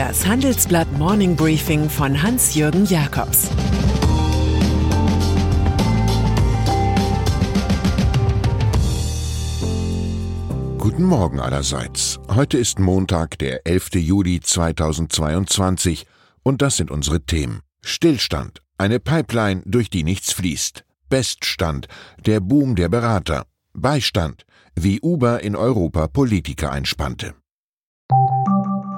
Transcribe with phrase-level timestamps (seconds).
[0.00, 3.50] Das Handelsblatt Morning Briefing von Hans-Jürgen Jakobs
[10.78, 12.18] Guten Morgen allerseits.
[12.34, 13.96] Heute ist Montag, der 11.
[13.96, 16.06] Juli 2022
[16.44, 17.60] und das sind unsere Themen.
[17.82, 20.82] Stillstand, eine Pipeline, durch die nichts fließt.
[21.10, 21.88] Beststand,
[22.24, 23.44] der Boom der Berater.
[23.74, 27.34] Beistand, wie Uber in Europa Politiker einspannte.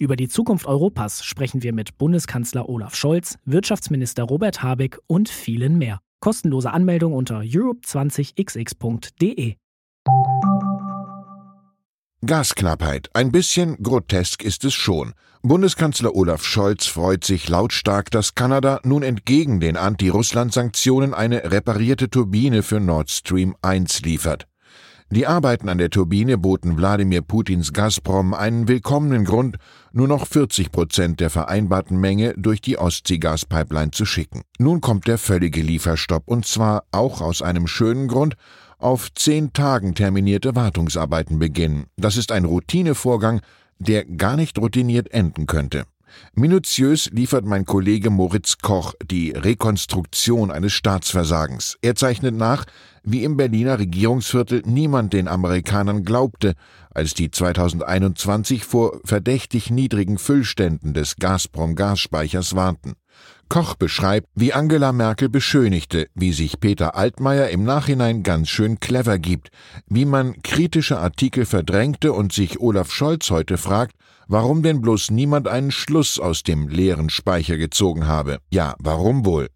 [0.00, 5.76] Über die Zukunft Europas sprechen wir mit Bundeskanzler Olaf Scholz, Wirtschaftsminister Robert Habeck und vielen
[5.76, 5.98] mehr.
[6.20, 9.56] Kostenlose Anmeldung unter europe20xx.de.
[12.24, 13.10] Gasknappheit.
[13.12, 15.14] Ein bisschen grotesk ist es schon.
[15.42, 22.62] Bundeskanzler Olaf Scholz freut sich lautstark, dass Kanada nun entgegen den Anti-Russland-Sanktionen eine reparierte Turbine
[22.62, 24.46] für Nord Stream 1 liefert.
[25.10, 29.56] Die Arbeiten an der Turbine boten Wladimir Putins Gazprom einen willkommenen Grund,
[29.90, 34.42] nur noch 40 Prozent der vereinbarten Menge durch die Ostseegaspipeline zu schicken.
[34.58, 38.34] Nun kommt der völlige Lieferstopp und zwar auch aus einem schönen Grund,
[38.76, 41.86] auf zehn Tagen terminierte Wartungsarbeiten beginnen.
[41.96, 43.40] Das ist ein Routinevorgang,
[43.78, 45.84] der gar nicht routiniert enden könnte.
[46.34, 51.76] Minutiös liefert mein Kollege Moritz Koch die Rekonstruktion eines Staatsversagens.
[51.82, 52.64] Er zeichnet nach,
[53.02, 56.54] wie im Berliner Regierungsviertel niemand den Amerikanern glaubte,
[56.90, 62.94] als die 2021 vor verdächtig niedrigen Füllständen des Gazprom-Gasspeichers warnten.
[63.48, 69.18] Koch beschreibt, wie Angela Merkel beschönigte, wie sich Peter Altmaier im Nachhinein ganz schön clever
[69.18, 69.50] gibt,
[69.86, 73.94] wie man kritische Artikel verdrängte und sich Olaf Scholz heute fragt,
[74.26, 78.38] warum denn bloß niemand einen Schluss aus dem leeren Speicher gezogen habe.
[78.50, 79.48] Ja, warum wohl?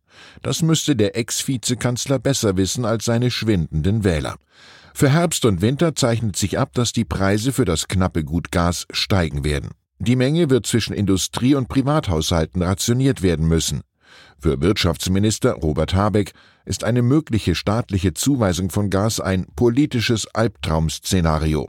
[0.43, 4.37] Das müsste der Ex-Vizekanzler besser wissen als seine schwindenden Wähler.
[4.95, 8.87] Für Herbst und Winter zeichnet sich ab, dass die Preise für das knappe Gut Gas
[8.91, 9.71] steigen werden.
[9.99, 13.83] Die Menge wird zwischen Industrie- und Privathaushalten rationiert werden müssen.
[14.39, 16.33] Für Wirtschaftsminister Robert Habeck
[16.65, 21.69] ist eine mögliche staatliche Zuweisung von Gas ein politisches Albtraum-Szenario.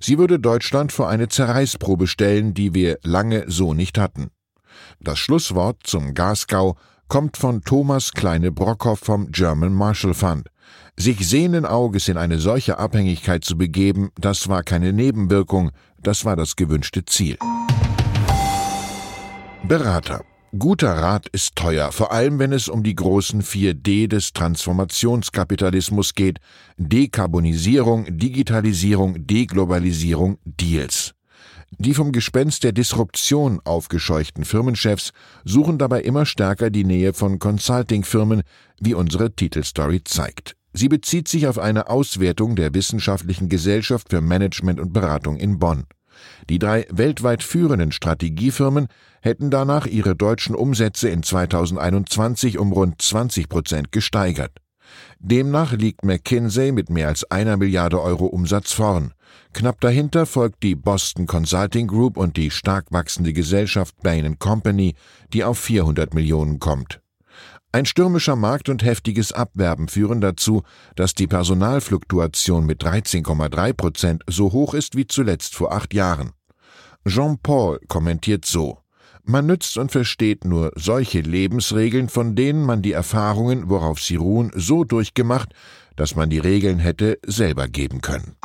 [0.00, 4.30] Sie würde Deutschland vor eine Zerreißprobe stellen, die wir lange so nicht hatten.
[5.00, 6.76] Das Schlusswort zum Gasgau
[7.08, 10.48] kommt von Thomas Kleine-Brockhoff vom German Marshall Fund.
[10.96, 16.36] Sich sehenden Auges in eine solche Abhängigkeit zu begeben, das war keine Nebenwirkung, das war
[16.36, 17.38] das gewünschte Ziel.
[19.66, 20.24] Berater.
[20.56, 26.38] Guter Rat ist teuer, vor allem wenn es um die großen 4D des Transformationskapitalismus geht.
[26.76, 31.14] Dekarbonisierung, Digitalisierung, Deglobalisierung, Deals.
[31.78, 35.10] Die vom Gespenst der Disruption aufgescheuchten Firmenchefs
[35.44, 38.42] suchen dabei immer stärker die Nähe von Consulting-Firmen,
[38.78, 40.54] wie unsere Titelstory zeigt.
[40.72, 45.86] Sie bezieht sich auf eine Auswertung der Wissenschaftlichen Gesellschaft für Management und Beratung in Bonn.
[46.48, 48.88] Die drei weltweit führenden Strategiefirmen
[49.22, 54.52] hätten danach ihre deutschen Umsätze in 2021 um rund 20 Prozent gesteigert.
[55.18, 59.14] Demnach liegt McKinsey mit mehr als einer Milliarde Euro Umsatz vorn.
[59.52, 64.94] Knapp dahinter folgt die Boston Consulting Group und die stark wachsende Gesellschaft Bain Company,
[65.32, 67.00] die auf 400 Millionen kommt.
[67.74, 70.62] Ein stürmischer Markt und heftiges Abwerben führen dazu,
[70.94, 76.34] dass die Personalfluktuation mit 13,3 Prozent so hoch ist wie zuletzt vor acht Jahren.
[77.04, 78.78] Jean Paul kommentiert so
[79.24, 84.52] Man nützt und versteht nur solche Lebensregeln, von denen man die Erfahrungen, worauf sie ruhen,
[84.54, 85.52] so durchgemacht,
[85.96, 88.36] dass man die Regeln hätte selber geben können.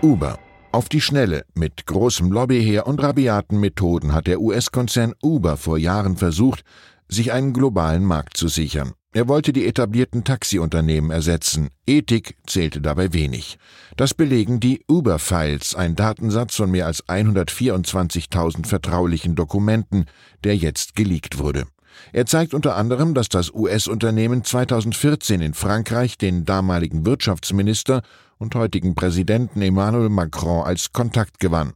[0.00, 0.38] Uber
[0.76, 6.18] auf die Schnelle, mit großem Lobbyheer und rabiaten Methoden hat der US-Konzern Uber vor Jahren
[6.18, 6.64] versucht,
[7.08, 8.92] sich einen globalen Markt zu sichern.
[9.12, 11.70] Er wollte die etablierten Taxiunternehmen ersetzen.
[11.86, 13.58] Ethik zählte dabei wenig.
[13.96, 20.04] Das belegen die Uber-Files, ein Datensatz von mehr als 124.000 vertraulichen Dokumenten,
[20.44, 21.64] der jetzt geleakt wurde.
[22.12, 28.02] Er zeigt unter anderem, dass das US-Unternehmen 2014 in Frankreich den damaligen Wirtschaftsminister
[28.38, 31.72] und heutigen Präsidenten Emmanuel Macron als Kontakt gewann.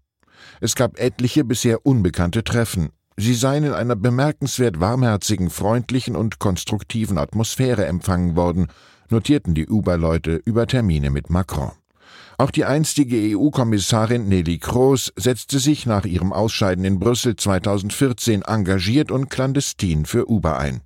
[0.61, 2.91] Es gab etliche bisher unbekannte Treffen.
[3.21, 8.69] Sie seien in einer bemerkenswert warmherzigen, freundlichen und konstruktiven Atmosphäre empfangen worden,
[9.11, 11.73] notierten die Uber-Leute über Termine mit Macron.
[12.39, 19.11] Auch die einstige EU-Kommissarin Nelly Kroes setzte sich nach ihrem Ausscheiden in Brüssel 2014 engagiert
[19.11, 20.81] und clandestin für Uber ein.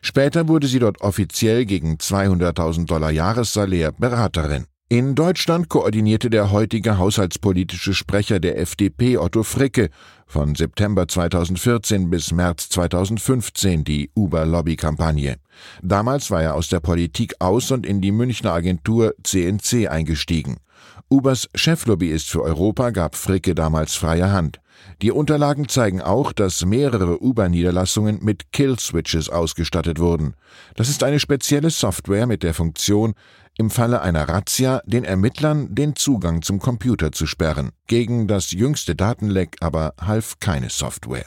[0.00, 4.66] Später wurde sie dort offiziell gegen 200.000 Dollar Jahressalär Beraterin.
[4.90, 9.88] In Deutschland koordinierte der heutige haushaltspolitische Sprecher der FDP Otto Fricke
[10.26, 15.36] von September 2014 bis März 2015 die Uber-Lobby-Kampagne.
[15.82, 20.58] Damals war er aus der Politik aus und in die Münchner Agentur CNC eingestiegen.
[21.10, 24.60] Ubers Cheflobbyist für Europa gab Fricke damals freie Hand.
[25.02, 30.34] Die Unterlagen zeigen auch, dass mehrere Uber-Niederlassungen mit Kill-Switches ausgestattet wurden.
[30.76, 33.14] Das ist eine spezielle Software mit der Funktion,
[33.56, 37.70] im Falle einer Razzia den Ermittlern den Zugang zum Computer zu sperren.
[37.86, 41.26] Gegen das jüngste Datenleck aber half keine Software.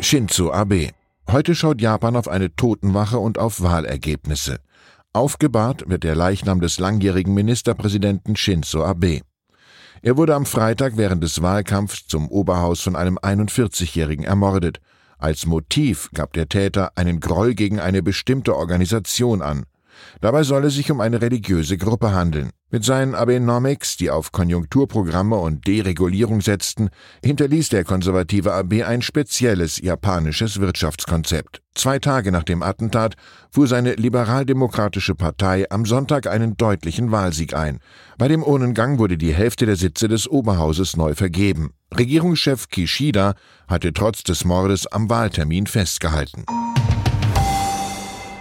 [0.00, 0.90] Shinzo Abe.
[1.30, 4.58] Heute schaut Japan auf eine Totenwache und auf Wahlergebnisse.
[5.14, 9.22] Aufgebahrt wird der Leichnam des langjährigen Ministerpräsidenten Shinzo Abe.
[10.02, 14.80] Er wurde am Freitag während des Wahlkampfs zum Oberhaus von einem 41-Jährigen ermordet.
[15.16, 19.64] Als Motiv gab der Täter einen Groll gegen eine bestimmte Organisation an.
[20.20, 22.50] Dabei soll es sich um eine religiöse Gruppe handeln.
[22.70, 26.90] Mit seinen Abenomics, die auf Konjunkturprogramme und Deregulierung setzten,
[27.24, 31.62] hinterließ der konservative AB ein spezielles japanisches Wirtschaftskonzept.
[31.76, 33.14] Zwei Tage nach dem Attentat
[33.50, 37.78] fuhr seine liberaldemokratische Partei am Sonntag einen deutlichen Wahlsieg ein.
[38.18, 41.74] Bei dem Urnengang wurde die Hälfte der Sitze des Oberhauses neu vergeben.
[41.96, 43.34] Regierungschef Kishida
[43.68, 46.44] hatte trotz des Mordes am Wahltermin festgehalten.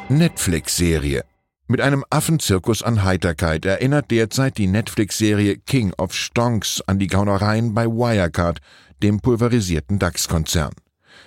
[0.09, 1.23] Netflix-Serie
[1.67, 7.73] mit einem Affenzirkus an Heiterkeit erinnert derzeit die Netflix-Serie King of Stonks an die Gaunereien
[7.73, 8.59] bei Wirecard,
[9.01, 10.73] dem pulverisierten DAX-Konzern.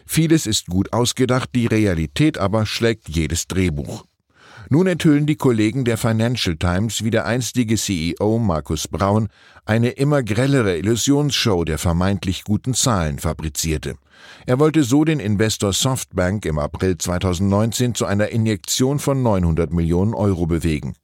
[0.06, 4.04] Vieles ist gut ausgedacht, die Realität aber schlägt jedes Drehbuch.
[4.68, 9.28] Nun enthüllen die Kollegen der Financial Times, wie der einstige CEO Markus Braun
[9.64, 13.94] eine immer grellere Illusionsshow der vermeintlich guten Zahlen fabrizierte.
[14.44, 20.14] Er wollte so den Investor Softbank im April 2019 zu einer Injektion von 900 Millionen
[20.14, 20.94] Euro bewegen.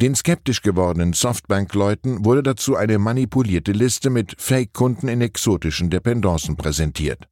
[0.00, 7.28] Den skeptisch gewordenen Softbank-Leuten wurde dazu eine manipulierte Liste mit Fake-Kunden in exotischen Dependancen präsentiert.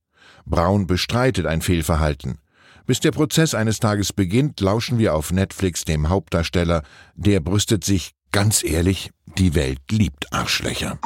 [0.47, 2.39] Braun bestreitet ein Fehlverhalten.
[2.87, 6.83] Bis der Prozess eines Tages beginnt, lauschen wir auf Netflix dem Hauptdarsteller,
[7.15, 10.99] der brüstet sich, ganz ehrlich, die Welt liebt Arschlöcher.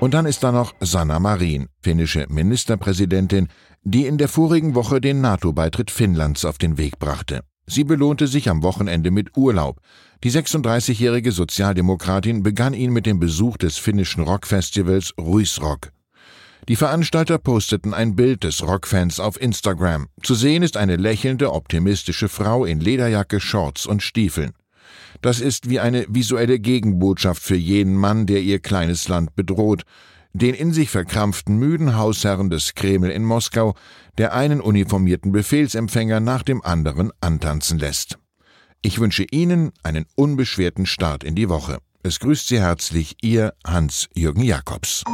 [0.00, 3.48] Und dann ist da noch Sanna Marin, finnische Ministerpräsidentin,
[3.82, 7.42] die in der vorigen Woche den NATO-Beitritt Finnlands auf den Weg brachte.
[7.66, 9.80] Sie belohnte sich am Wochenende mit Urlaub.
[10.24, 15.90] Die 36-jährige Sozialdemokratin begann ihn mit dem Besuch des finnischen Rockfestivals Ruisrock.
[16.68, 20.08] Die Veranstalter posteten ein Bild des Rockfans auf Instagram.
[20.24, 24.50] Zu sehen ist eine lächelnde, optimistische Frau in Lederjacke, Shorts und Stiefeln.
[25.22, 29.84] Das ist wie eine visuelle Gegenbotschaft für jeden Mann, der ihr kleines Land bedroht,
[30.32, 33.76] den in sich verkrampften müden Hausherren des Kreml in Moskau,
[34.18, 38.18] der einen uniformierten Befehlsempfänger nach dem anderen antanzen lässt.
[38.82, 41.78] Ich wünsche Ihnen einen unbeschwerten Start in die Woche.
[42.02, 45.04] Es grüßt Sie herzlich Ihr Hans-Jürgen Jakobs.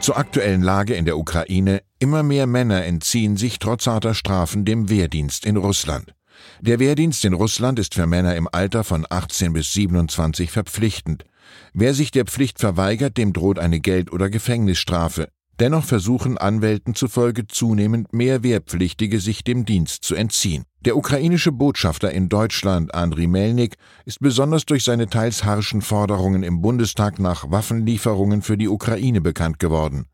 [0.00, 1.82] Zur aktuellen Lage in der Ukraine.
[1.98, 6.14] Immer mehr Männer entziehen sich trotz harter Strafen dem Wehrdienst in Russland.
[6.62, 11.26] Der Wehrdienst in Russland ist für Männer im Alter von 18 bis 27 verpflichtend.
[11.74, 15.28] Wer sich der Pflicht verweigert, dem droht eine Geld- oder Gefängnisstrafe.
[15.58, 20.64] Dennoch versuchen Anwälten zufolge zunehmend mehr Wehrpflichtige sich dem Dienst zu entziehen.
[20.86, 26.62] Der ukrainische Botschafter in Deutschland, Andriy Melnik, ist besonders durch seine teils harschen Forderungen im
[26.62, 30.06] Bundestag nach Waffenlieferungen für die Ukraine bekannt geworden.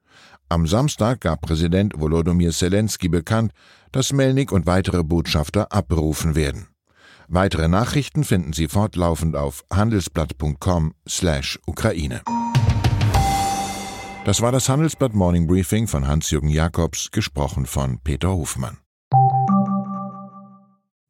[0.49, 3.53] Am Samstag gab Präsident Volodymyr Zelensky bekannt,
[3.93, 6.67] dass Melnik und weitere Botschafter abberufen werden.
[7.29, 12.23] Weitere Nachrichten finden Sie fortlaufend auf handelsblatt.com/Ukraine.
[14.25, 18.79] Das war das Handelsblatt Morning Briefing von Hans-Jürgen Jakobs, gesprochen von Peter Hofmann.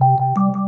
[0.00, 0.59] you